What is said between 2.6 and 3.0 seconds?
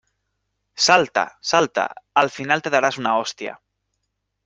te darás